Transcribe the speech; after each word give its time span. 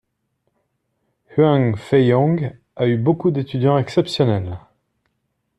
Huang 1.33 1.75
Feihong 1.77 2.57
a 2.75 2.87
eu 2.87 2.97
beaucoup 2.97 3.29
d'étudiants 3.29 3.77
exceptionnels. 3.77 4.57